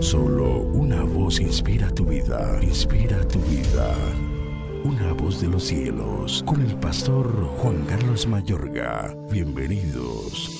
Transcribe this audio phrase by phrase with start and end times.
[0.00, 3.94] Solo una voz inspira tu vida, inspira tu vida.
[4.84, 7.26] Una voz de los cielos, con el pastor
[7.58, 9.16] Juan Carlos Mayorga.
[9.30, 10.50] Bienvenidos.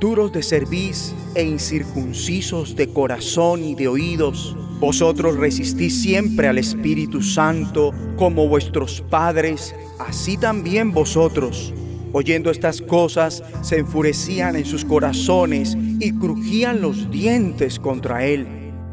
[0.00, 7.22] Duros de cerviz e incircuncisos de corazón y de oídos, vosotros resistís siempre al Espíritu
[7.22, 11.74] Santo como vuestros padres, así también vosotros
[12.12, 18.46] Oyendo estas cosas, se enfurecían en sus corazones y crujían los dientes contra él.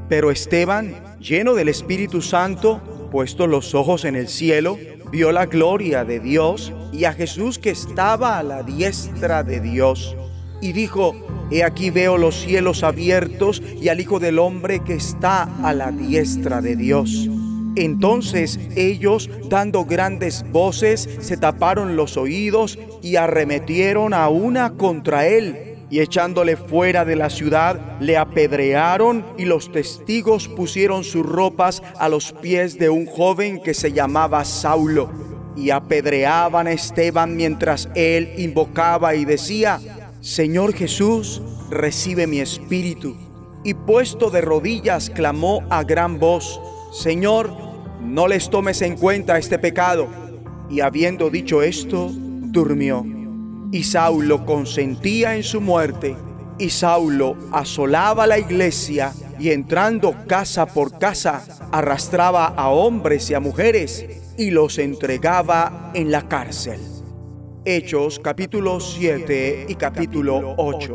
[0.09, 4.77] Pero Esteban, lleno del Espíritu Santo, puesto los ojos en el cielo,
[5.11, 10.15] vio la gloria de Dios y a Jesús que estaba a la diestra de Dios.
[10.61, 11.15] Y dijo,
[11.49, 15.91] He aquí veo los cielos abiertos y al Hijo del Hombre que está a la
[15.91, 17.29] diestra de Dios.
[17.77, 25.66] Entonces ellos, dando grandes voces, se taparon los oídos y arremetieron a una contra él.
[25.89, 32.09] Y echándole fuera de la ciudad, le apedrearon y los testigos pusieron sus ropas a
[32.09, 35.09] los pies de un joven que se llamaba Saulo.
[35.55, 39.79] Y apedreaban a Esteban mientras él invocaba y decía,
[40.19, 43.15] Señor Jesús, recibe mi espíritu.
[43.63, 46.59] Y puesto de rodillas clamó a gran voz,
[46.91, 47.51] Señor,
[48.01, 50.07] no les tomes en cuenta este pecado.
[50.69, 53.16] Y habiendo dicho esto, durmió.
[53.71, 56.15] Y Saulo consentía en su muerte.
[56.57, 63.39] Y Saulo asolaba la iglesia y entrando casa por casa, arrastraba a hombres y a
[63.39, 64.05] mujeres
[64.37, 66.79] y los entregaba en la cárcel.
[67.65, 70.93] Hechos capítulo 7 y capítulo 8.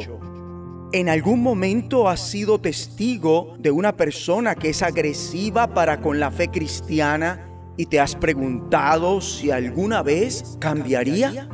[0.92, 6.30] ¿En algún momento has sido testigo de una persona que es agresiva para con la
[6.30, 11.48] fe cristiana y te has preguntado si alguna vez cambiaría?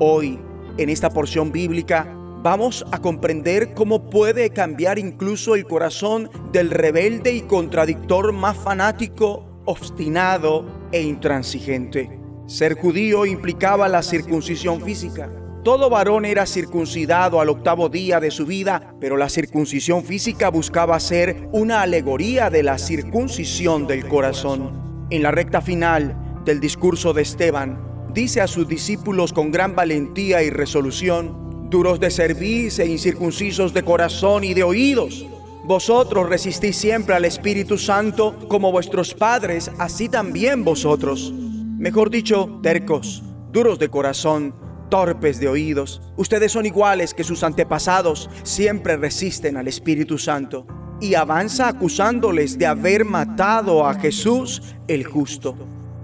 [0.00, 0.38] Hoy,
[0.78, 2.06] en esta porción bíblica,
[2.42, 9.44] vamos a comprender cómo puede cambiar incluso el corazón del rebelde y contradictor más fanático,
[9.66, 12.18] obstinado e intransigente.
[12.46, 15.30] Ser judío implicaba la circuncisión física
[15.68, 20.98] todo varón era circuncidado al octavo día de su vida, pero la circuncisión física buscaba
[20.98, 25.06] ser una alegoría de la circuncisión del corazón.
[25.10, 30.42] En la recta final del discurso de Esteban, dice a sus discípulos con gran valentía
[30.42, 35.26] y resolución, duros de cerviz e incircuncisos de corazón y de oídos,
[35.68, 41.30] vosotros resistís siempre al Espíritu Santo como vuestros padres, así también vosotros.
[41.34, 44.54] Mejor dicho, tercos, duros de corazón,
[44.88, 46.00] torpes de oídos.
[46.16, 50.66] Ustedes son iguales que sus antepasados, siempre resisten al Espíritu Santo.
[51.02, 55.54] Y avanza acusándoles de haber matado a Jesús el justo.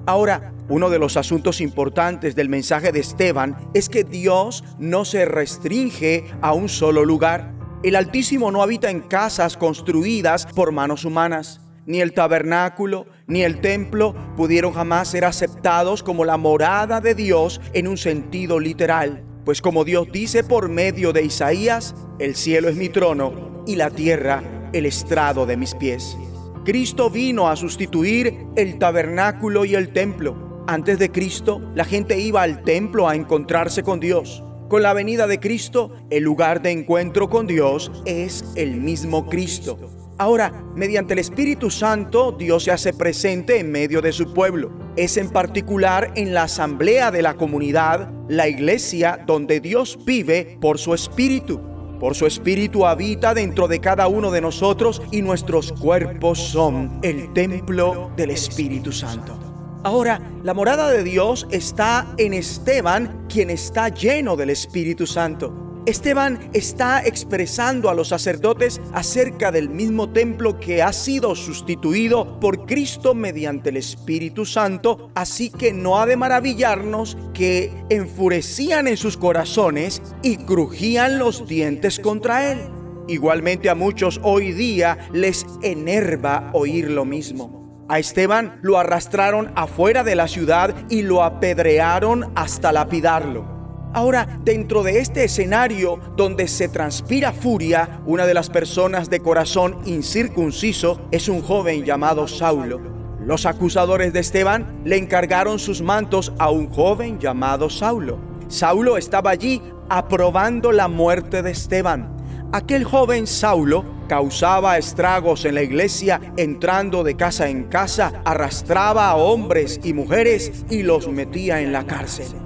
[0.06, 5.24] Ahora, uno de los asuntos importantes del mensaje de Esteban es que Dios no se
[5.24, 7.54] restringe a un solo lugar.
[7.82, 11.60] El Altísimo no habita en casas construidas por manos humanas.
[11.86, 17.60] Ni el tabernáculo ni el templo pudieron jamás ser aceptados como la morada de Dios
[17.72, 19.22] en un sentido literal.
[19.44, 23.90] Pues como Dios dice por medio de Isaías, el cielo es mi trono y la
[23.90, 26.16] tierra el estrado de mis pies.
[26.64, 30.64] Cristo vino a sustituir el tabernáculo y el templo.
[30.66, 34.42] Antes de Cristo, la gente iba al templo a encontrarse con Dios.
[34.70, 39.78] Con la venida de Cristo, el lugar de encuentro con Dios es el mismo Cristo.
[40.16, 44.72] Ahora, mediante el Espíritu Santo, Dios se hace presente en medio de su pueblo.
[44.96, 50.78] Es en particular en la asamblea de la comunidad, la iglesia, donde Dios vive por
[50.78, 51.73] su Espíritu.
[51.98, 57.32] Por su Espíritu habita dentro de cada uno de nosotros y nuestros cuerpos son el
[57.32, 59.38] templo del Espíritu Santo.
[59.84, 65.63] Ahora, la morada de Dios está en Esteban, quien está lleno del Espíritu Santo.
[65.86, 72.64] Esteban está expresando a los sacerdotes acerca del mismo templo que ha sido sustituido por
[72.64, 79.18] Cristo mediante el Espíritu Santo, así que no ha de maravillarnos que enfurecían en sus
[79.18, 82.60] corazones y crujían los dientes contra él.
[83.06, 87.84] Igualmente a muchos hoy día les enerva oír lo mismo.
[87.90, 93.53] A Esteban lo arrastraron afuera de la ciudad y lo apedrearon hasta lapidarlo.
[93.94, 99.78] Ahora, dentro de este escenario donde se transpira furia, una de las personas de corazón
[99.86, 102.80] incircunciso es un joven llamado Saulo.
[103.24, 108.18] Los acusadores de Esteban le encargaron sus mantos a un joven llamado Saulo.
[108.48, 112.16] Saulo estaba allí aprobando la muerte de Esteban.
[112.50, 119.14] Aquel joven Saulo causaba estragos en la iglesia entrando de casa en casa, arrastraba a
[119.14, 122.43] hombres y mujeres y los metía en la cárcel.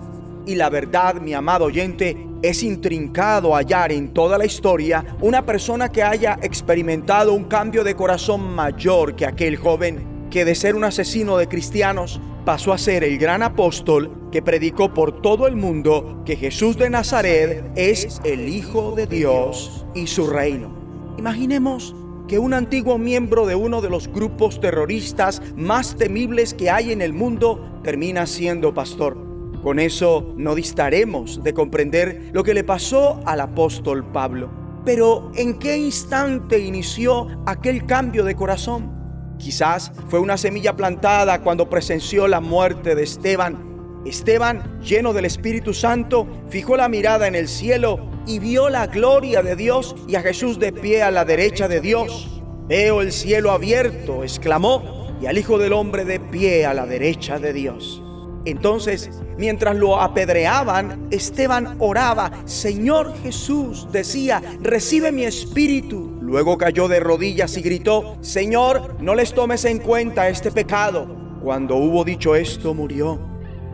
[0.48, 5.90] Y la verdad, mi amado oyente, es intrincado hallar en toda la historia una persona
[5.90, 10.84] que haya experimentado un cambio de corazón mayor que aquel joven que de ser un
[10.84, 16.22] asesino de cristianos pasó a ser el gran apóstol que predicó por todo el mundo
[16.24, 20.74] que Jesús de Nazaret es el Hijo de Dios y su reino.
[21.18, 21.94] Imaginemos
[22.26, 27.02] que un antiguo miembro de uno de los grupos terroristas más temibles que hay en
[27.02, 29.27] el mundo termina siendo pastor.
[29.62, 34.50] Con eso no distaremos de comprender lo que le pasó al apóstol Pablo.
[34.84, 38.96] Pero ¿en qué instante inició aquel cambio de corazón?
[39.38, 44.02] Quizás fue una semilla plantada cuando presenció la muerte de Esteban.
[44.06, 49.42] Esteban, lleno del Espíritu Santo, fijó la mirada en el cielo y vio la gloria
[49.42, 52.42] de Dios y a Jesús de pie a la derecha de Dios.
[52.68, 57.38] Veo el cielo abierto, exclamó, y al Hijo del Hombre de pie a la derecha
[57.38, 58.02] de Dios.
[58.44, 66.18] Entonces, mientras lo apedreaban, Esteban oraba, Señor Jesús, decía, recibe mi espíritu.
[66.20, 71.16] Luego cayó de rodillas y gritó, Señor, no les tomes en cuenta este pecado.
[71.42, 73.18] Cuando hubo dicho esto, murió.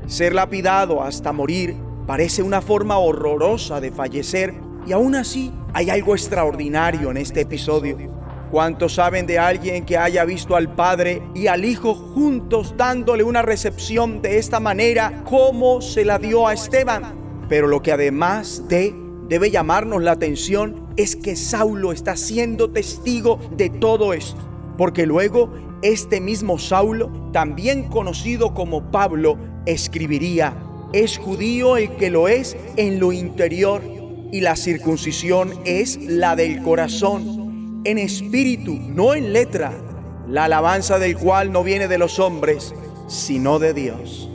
[0.06, 1.76] Ser lapidado hasta morir
[2.06, 4.54] parece una forma horrorosa de fallecer
[4.86, 8.23] y aún así hay algo extraordinario en este episodio.
[8.50, 13.42] ¿Cuántos saben de alguien que haya visto al Padre y al Hijo juntos dándole una
[13.42, 17.14] recepción de esta manera como se la dio a Esteban?
[17.48, 18.94] Pero lo que además de
[19.28, 24.40] debe llamarnos la atención es que Saulo está siendo testigo de todo esto.
[24.76, 25.52] Porque luego
[25.82, 29.36] este mismo Saulo, también conocido como Pablo,
[29.66, 30.56] escribiría,
[30.92, 33.82] es judío el que lo es en lo interior
[34.30, 37.43] y la circuncisión es la del corazón
[37.84, 39.72] en espíritu, no en letra,
[40.26, 42.74] la alabanza del cual no viene de los hombres,
[43.08, 44.28] sino de Dios.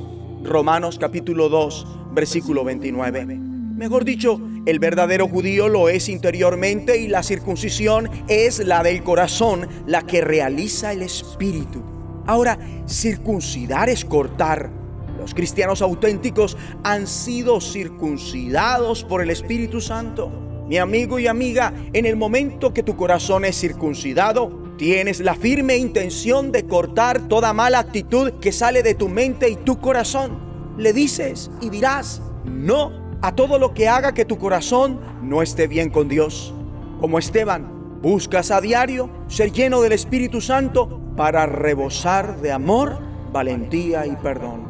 [0.44, 3.36] Romanos capítulo 2, versículo 29.
[3.36, 9.68] Mejor dicho, el verdadero judío lo es interiormente y la circuncisión es la del corazón,
[9.88, 11.82] la que realiza el espíritu.
[12.28, 14.70] Ahora, circuncidar es cortar.
[15.18, 20.49] Los cristianos auténticos han sido circuncidados por el Espíritu Santo.
[20.70, 25.78] Mi amigo y amiga, en el momento que tu corazón es circuncidado, tienes la firme
[25.78, 30.38] intención de cortar toda mala actitud que sale de tu mente y tu corazón.
[30.78, 35.68] Le dices y dirás no a todo lo que haga que tu corazón no esté
[35.68, 36.54] bien con Dios.
[37.00, 43.00] Como Esteban, buscas a diario ser lleno del Espíritu Santo para rebosar de amor,
[43.34, 44.68] valentía y perdón.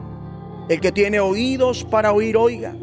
[0.69, 2.74] El que tiene oídos para oír, oiga.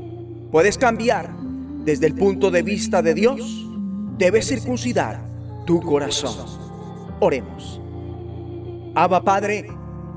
[0.53, 1.46] Puedes cambiar
[1.87, 3.65] desde el punto de vista de Dios,
[4.19, 5.25] debes circuncidar
[5.65, 6.35] tu corazón.
[7.21, 7.81] Oremos.
[8.97, 9.69] Abba Padre,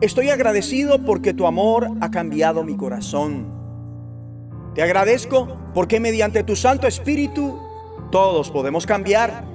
[0.01, 3.53] estoy agradecido porque tu amor ha cambiado mi corazón.
[4.73, 7.59] Te agradezco porque mediante tu Santo Espíritu
[8.11, 9.47] todos podemos cambiar.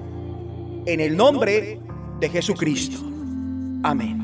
[0.87, 1.81] En el nombre
[2.21, 2.99] de Jesucristo.
[3.83, 4.24] Amén